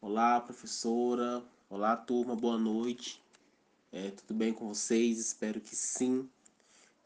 [0.00, 1.42] Olá, professora.
[1.68, 2.36] Olá, turma.
[2.36, 3.20] Boa noite.
[3.90, 5.18] É, tudo bem com vocês?
[5.18, 6.30] Espero que sim.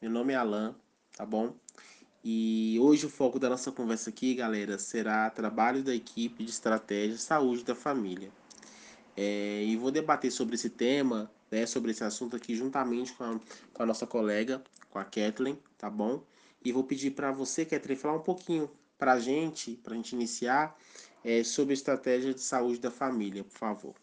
[0.01, 0.75] Meu nome é Alan,
[1.17, 1.55] tá bom?
[2.23, 7.17] E hoje o foco da nossa conversa aqui, galera, será trabalho da equipe de estratégia
[7.17, 8.31] saúde da família.
[9.17, 13.41] É, e vou debater sobre esse tema, né, sobre esse assunto aqui juntamente com a,
[13.73, 16.23] com a nossa colega, com a Kathleen, tá bom?
[16.63, 18.71] E vou pedir para você, Kathleen, falar um pouquinho
[19.03, 20.79] para a gente, para a gente iniciar,
[21.25, 23.95] é, sobre a estratégia de saúde da família, por favor.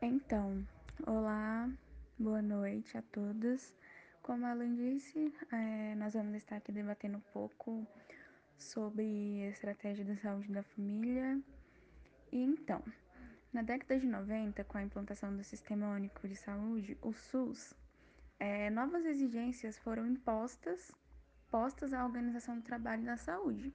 [0.00, 0.66] Então,
[1.06, 1.68] olá,
[2.18, 3.74] boa noite a todos.
[4.22, 7.86] Como a Alan disse, é, nós vamos estar aqui debatendo um pouco
[8.56, 11.38] sobre a estratégia de saúde da família.
[12.32, 12.82] E então,
[13.52, 17.74] na década de 90, com a implantação do Sistema Único de Saúde, o SUS,
[18.40, 20.90] é, novas exigências foram impostas
[21.50, 23.74] postas à organização do trabalho da saúde,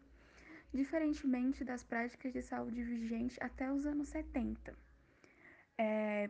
[0.74, 4.76] diferentemente das práticas de saúde vigentes até os anos 70,
[5.78, 6.30] é,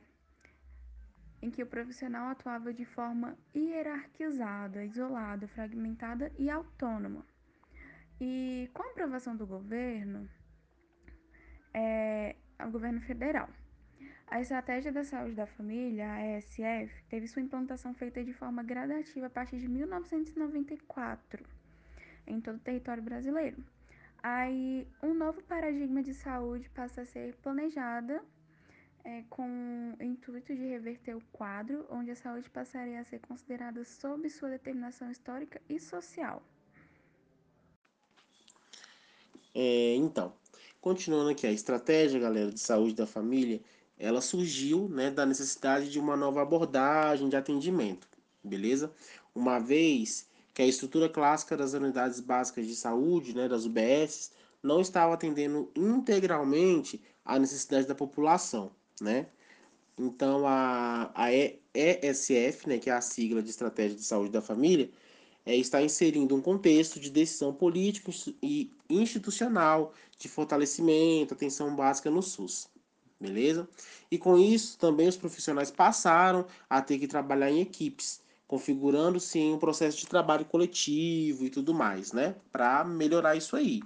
[1.41, 7.25] em que o profissional atuava de forma hierarquizada, isolada, fragmentada e autônoma.
[8.19, 10.29] E com a aprovação do governo,
[11.73, 12.35] é,
[12.71, 13.49] governo federal,
[14.33, 19.27] a Estratégia da Saúde da Família, a ESF, teve sua implantação feita de forma gradativa
[19.27, 21.45] a partir de 1994
[22.25, 23.63] em todo o território brasileiro.
[24.23, 28.23] Aí, um novo paradigma de saúde passa a ser planejada
[29.03, 33.85] é, com o intuito de reverter o quadro, onde a saúde passaria a ser considerada
[33.85, 36.41] sob sua determinação histórica e social.
[39.53, 40.33] É, então,
[40.81, 43.61] continuando aqui, a estratégia, galera, de saúde da família,
[44.03, 48.05] ela surgiu né, da necessidade de uma nova abordagem de atendimento,
[48.43, 48.91] beleza?
[49.33, 54.81] Uma vez que a estrutura clássica das unidades básicas de saúde, né, das UBS, não
[54.81, 59.27] estava atendendo integralmente à necessidade da população, né?
[59.97, 64.91] Então, a, a ESF, né, que é a sigla de Estratégia de Saúde da Família,
[65.45, 68.11] é, está inserindo um contexto de decisão política
[68.41, 72.72] e institucional de fortalecimento, atenção básica no SUS
[73.23, 73.67] beleza?
[74.11, 79.53] E com isso, também os profissionais passaram a ter que trabalhar em equipes, configurando-se em
[79.53, 82.35] um processo de trabalho coletivo e tudo mais, né?
[82.51, 83.81] Para melhorar isso aí.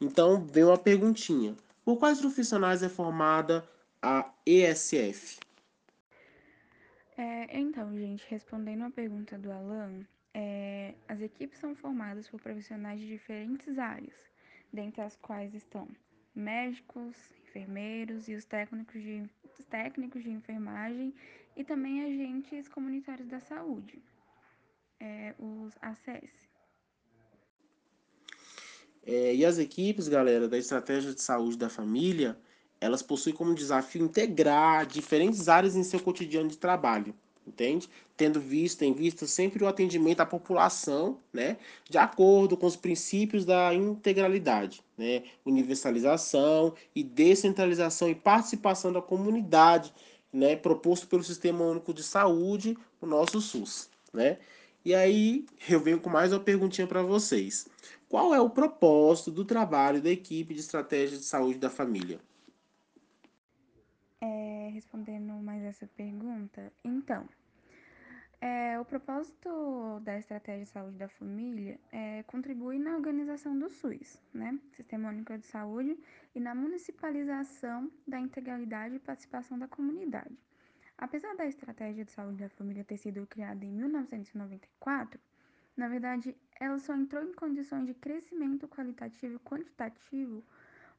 [0.00, 1.54] Então, vem uma perguntinha.
[1.84, 3.66] Por quais profissionais é formada
[4.02, 5.38] a ESF?
[7.16, 10.00] É, então, gente, respondendo a pergunta do Alan,
[10.34, 14.16] é, as equipes são formadas por profissionais de diferentes áreas,
[14.72, 15.88] dentre as quais estão
[16.34, 17.16] médicos,
[17.54, 19.22] enfermeiros e os técnicos de,
[19.58, 21.14] os técnicos de enfermagem
[21.56, 24.02] e também agentes comunitários da saúde,
[24.98, 26.32] é, os ACS.
[29.06, 32.36] É, e as equipes, galera, da estratégia de saúde da família,
[32.80, 37.14] elas possuem como desafio integrar diferentes áreas em seu cotidiano de trabalho
[37.46, 37.88] entende?
[38.16, 41.56] Tendo visto em vista sempre o atendimento à população, né,
[41.88, 49.92] de acordo com os princípios da integralidade, né, universalização e descentralização e participação da comunidade,
[50.32, 54.38] né, proposto pelo Sistema Único de Saúde, o nosso SUS, né?
[54.84, 57.66] E aí eu venho com mais uma perguntinha para vocês.
[58.08, 62.20] Qual é o propósito do trabalho da equipe de estratégia de saúde da família?
[64.74, 67.28] Respondendo mais essa pergunta, então,
[68.40, 74.20] é, o propósito da estratégia de saúde da família é contribuir na organização do SUS,
[74.34, 75.96] né, Sistema Único de Saúde,
[76.34, 80.36] e na municipalização da integralidade e participação da comunidade.
[80.98, 85.20] Apesar da estratégia de saúde da família ter sido criada em 1994,
[85.76, 90.42] na verdade, ela só entrou em condições de crescimento qualitativo e quantitativo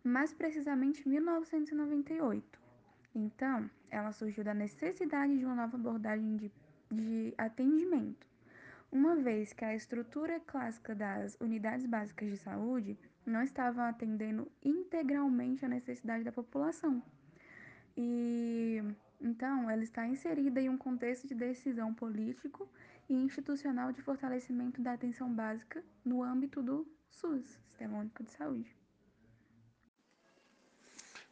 [0.02, 2.65] mais precisamente em 1998
[3.16, 6.52] então, ela surgiu da necessidade de uma nova abordagem de,
[6.92, 8.28] de atendimento,
[8.92, 15.66] uma vez que a estrutura clássica das unidades básicas de saúde não estava atendendo integralmente
[15.66, 17.02] a necessidade da população.
[17.98, 18.84] E
[19.22, 22.70] então ela está inserida em um contexto de decisão político
[23.08, 28.85] e institucional de fortalecimento da atenção básica no âmbito do SUS, Sistema Único de Saúde.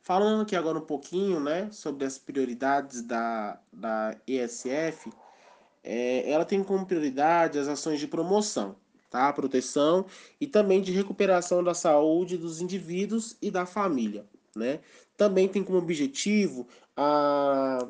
[0.03, 5.09] Falando aqui agora um pouquinho né, sobre as prioridades da, da ESF,
[5.81, 8.75] é, ela tem como prioridade as ações de promoção,
[9.09, 9.31] tá?
[9.31, 10.05] proteção
[10.41, 14.25] e também de recuperação da saúde dos indivíduos e da família.
[14.53, 14.81] Né?
[15.15, 16.67] Também tem como objetivo
[16.97, 17.87] a,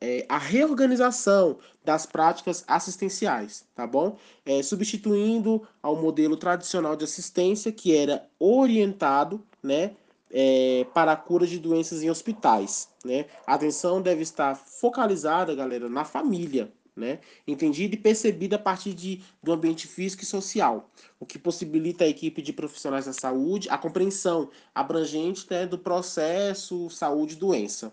[0.00, 4.16] é, a reorganização das práticas assistenciais, tá bom?
[4.46, 9.94] É, substituindo ao modelo tradicional de assistência que era orientado, né,
[10.30, 12.88] é, para a cura de doenças em hospitais.
[13.04, 13.26] Né?
[13.46, 17.20] A atenção deve estar focalizada, galera, na família, né?
[17.46, 22.08] entendida e percebida a partir de, do ambiente físico e social, o que possibilita a
[22.08, 27.92] equipe de profissionais da saúde a compreensão abrangente né, do processo saúde-doença.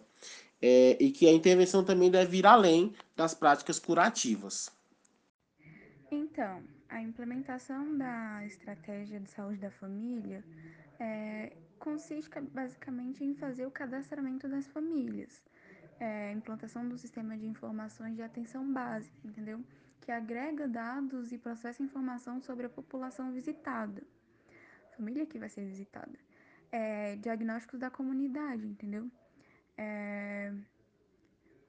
[0.62, 4.72] É, e que a intervenção também deve ir além das práticas curativas.
[6.10, 10.44] Então, a implementação da estratégia de saúde da família
[11.00, 15.42] é, consiste basicamente em fazer o cadastramento das famílias,
[16.00, 19.64] é, implantação do sistema de informações de atenção básica, entendeu?
[20.02, 24.04] Que agrega dados e processa informação sobre a população visitada,
[24.96, 26.18] família que vai ser visitada,
[26.72, 29.10] é, diagnósticos da comunidade, entendeu?
[29.78, 30.54] É,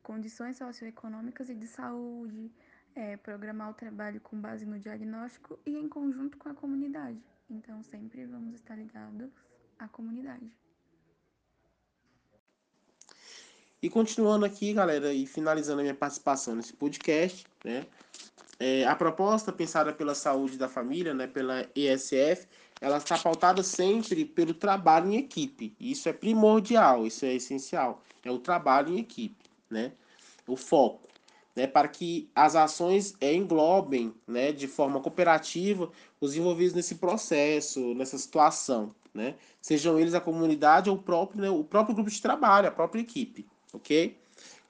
[0.03, 2.53] condições socioeconômicas e de saúde,
[2.95, 7.21] é, programar o trabalho com base no diagnóstico e em conjunto com a comunidade.
[7.49, 9.46] Então, sempre vamos estar ligados
[9.79, 10.51] à comunidade.
[13.83, 17.87] E continuando aqui, galera, e finalizando a minha participação nesse podcast, né?
[18.59, 22.49] É, a proposta pensada pela saúde da família, né, pela ESF,
[22.81, 25.77] ela está pautada sempre pelo trabalho em equipe.
[25.79, 28.03] Isso é primordial, isso é essencial.
[28.25, 29.93] É o trabalho em equipe, né?
[30.47, 31.07] O foco
[31.57, 35.91] né, para que as ações é, englobem né, de forma cooperativa
[36.21, 41.51] os envolvidos nesse processo, nessa situação, né, sejam eles a comunidade ou o próprio, né,
[41.51, 44.17] o próprio grupo de trabalho, a própria equipe, ok?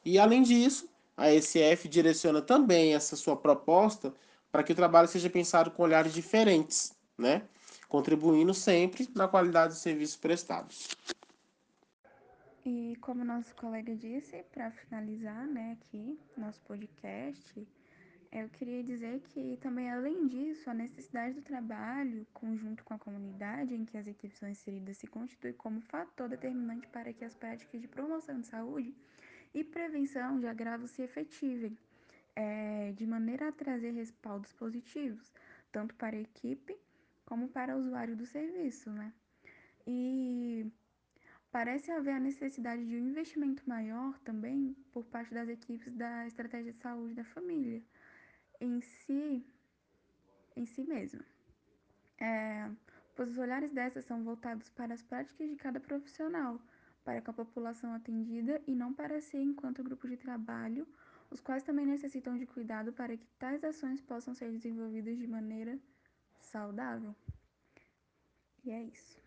[0.04, 4.14] E além disso, a SF direciona também essa sua proposta
[4.50, 7.42] para que o trabalho seja pensado com olhares diferentes, né,
[7.88, 10.88] contribuindo sempre na qualidade dos serviços prestados.
[12.64, 17.68] E como nosso colega disse, para finalizar, né, aqui, nosso podcast,
[18.30, 23.74] eu queria dizer que também, além disso, a necessidade do trabalho conjunto com a comunidade
[23.74, 27.80] em que as equipes são inseridas se constitui como fator determinante para que as práticas
[27.80, 28.94] de promoção de saúde
[29.54, 31.76] e prevenção de agravos se efetivem,
[32.34, 35.32] é, de maneira a trazer respaldos positivos,
[35.72, 36.76] tanto para a equipe
[37.24, 39.12] como para o usuário do serviço, né?
[39.86, 40.70] E
[41.56, 46.70] Parece haver a necessidade de um investimento maior também por parte das equipes da estratégia
[46.70, 47.82] de saúde da família
[48.60, 49.44] em si,
[50.56, 51.22] em si mesmo.
[52.18, 52.70] É,
[53.14, 56.60] pois os olhares dessas são voltados para as práticas de cada profissional,
[57.04, 60.86] para com a população atendida e não para si enquanto grupo de trabalho,
[61.30, 65.78] os quais também necessitam de cuidado para que tais ações possam ser desenvolvidas de maneira
[66.38, 67.14] saudável.
[68.64, 69.25] E é isso.